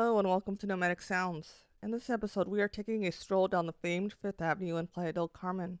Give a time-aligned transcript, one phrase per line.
[0.00, 1.64] Hello and welcome to Nomadic Sounds.
[1.82, 5.12] In this episode, we are taking a stroll down the famed Fifth Avenue in Playa
[5.12, 5.78] del Carmen.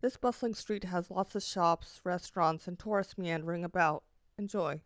[0.00, 4.04] This bustling street has lots of shops, restaurants, and tourists meandering about.
[4.38, 4.80] Enjoy.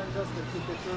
[0.00, 0.88] పనిచేస్తుంది తెచ్చి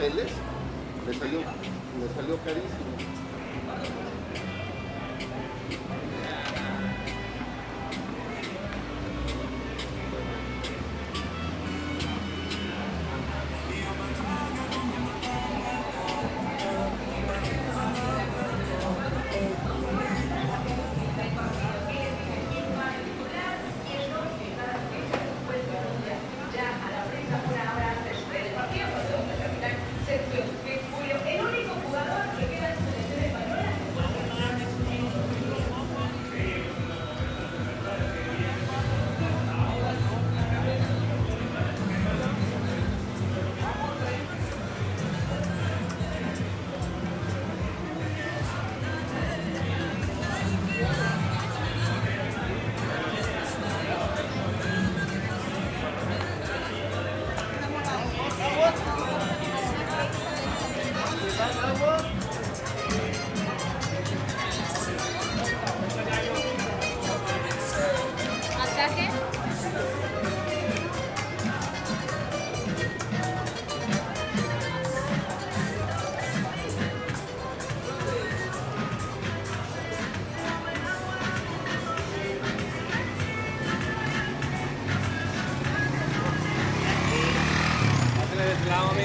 [0.00, 0.39] belli.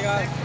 [0.06, 0.45] guys.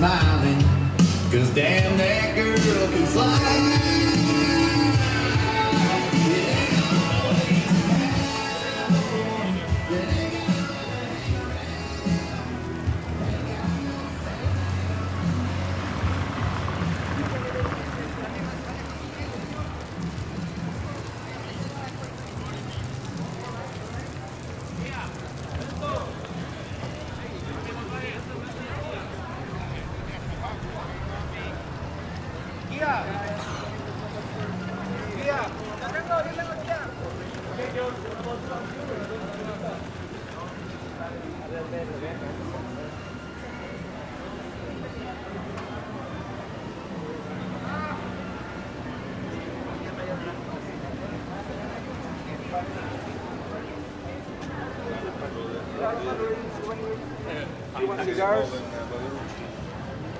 [0.00, 0.64] smiling.
[1.30, 3.79] Cause damn that girl can fly.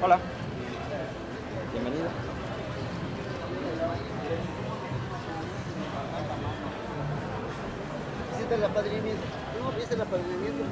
[0.02, 0.18] Hola.
[1.72, 2.08] Bienvenido.
[8.34, 9.22] ¿Hiciste el apadrinamiento?
[9.60, 10.64] No, viste el apadrinamiento.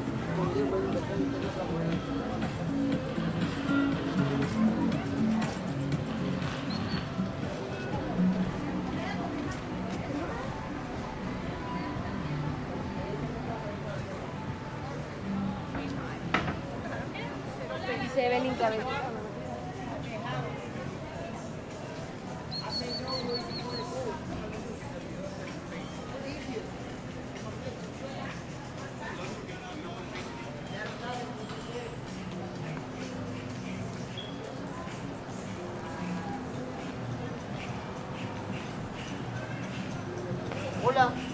[40.89, 41.28] Hola.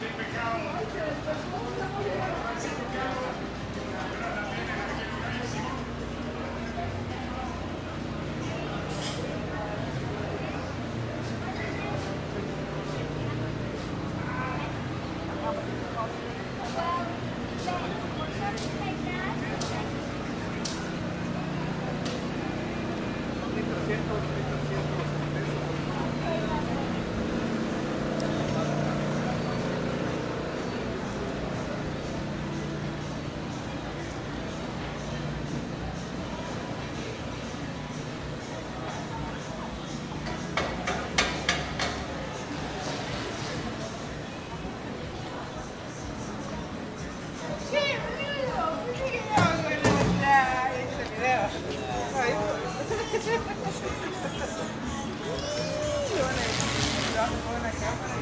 [0.00, 0.54] del pecado.
[53.84, 53.92] 言
[56.24, 58.13] わない。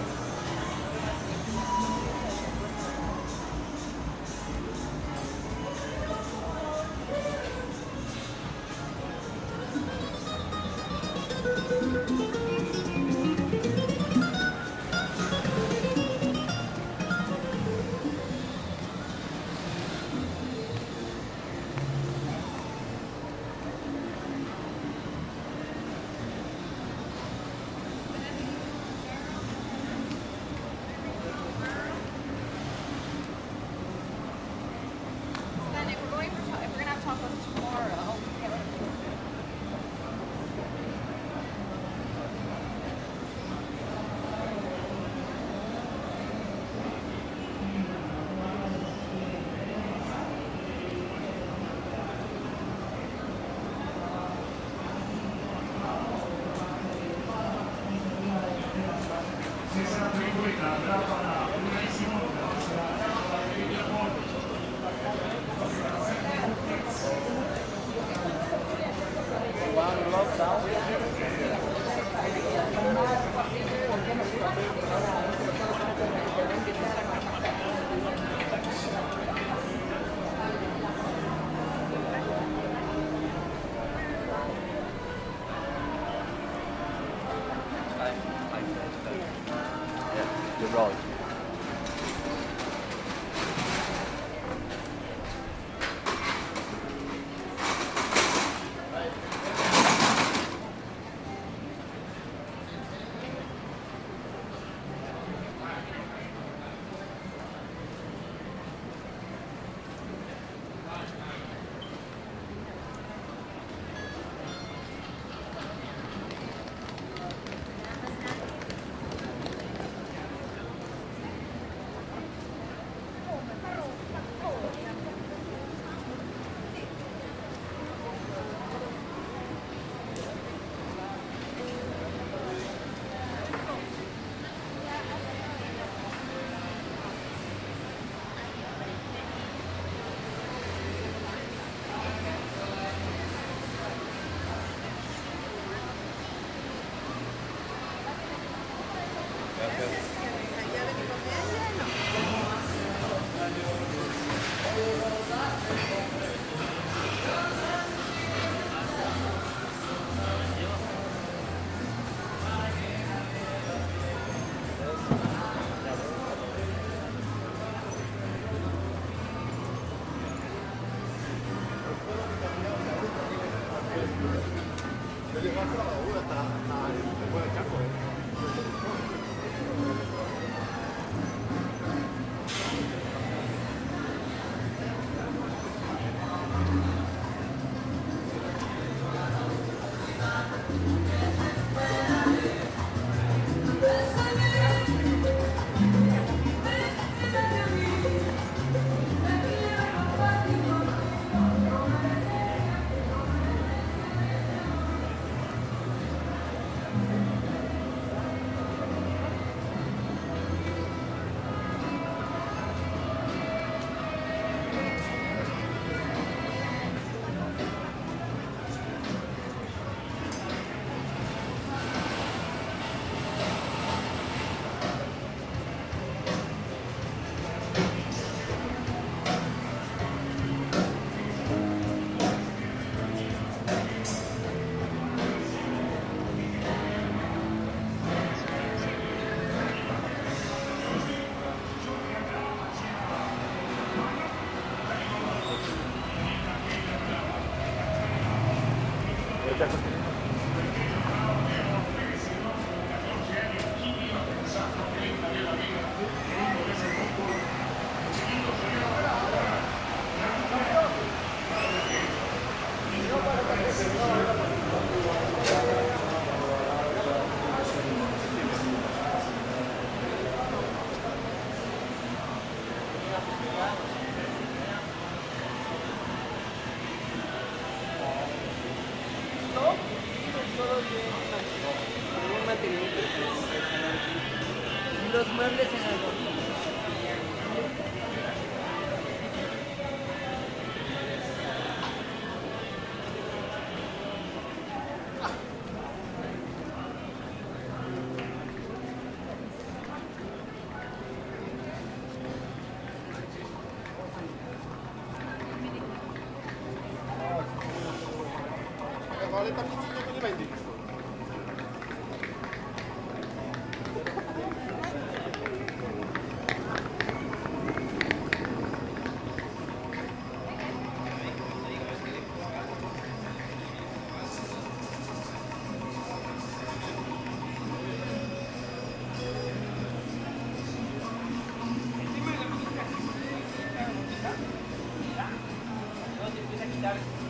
[336.83, 337.22] Got it.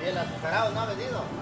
[0.00, 1.41] Bien, azucarado, ¿no ha venido?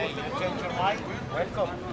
[0.00, 1.00] Change your mind?
[1.30, 1.90] Welcome.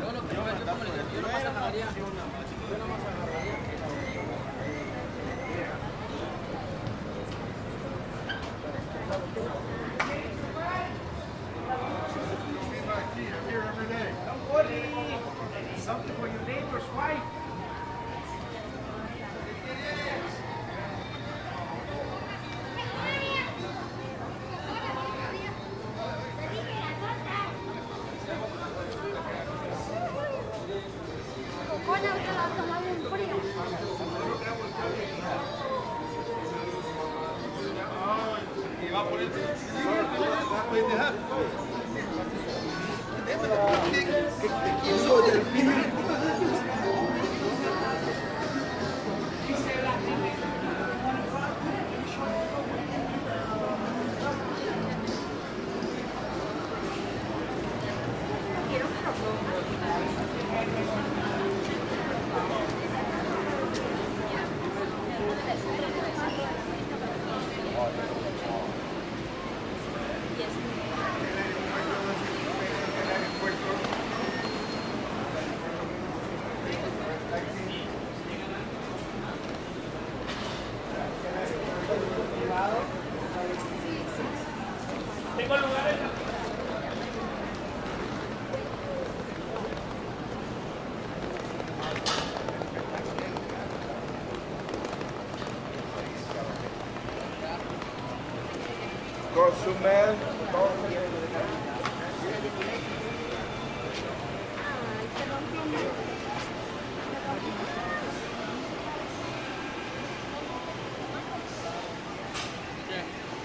[99.67, 100.15] 정말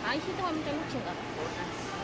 [0.04, 2.01] 안 시도하면 좀 훔친다.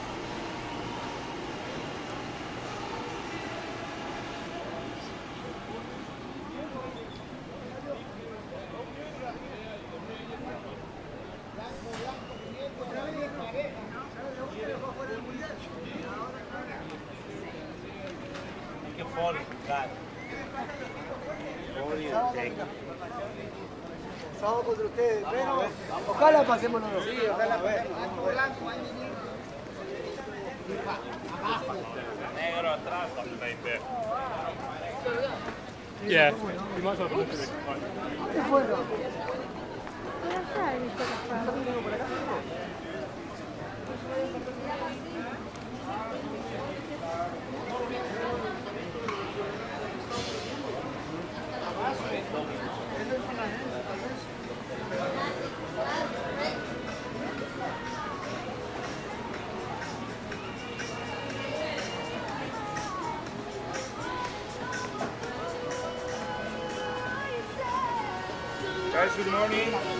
[36.28, 38.87] Yeah, you might well look at it.
[69.18, 69.97] Good morning.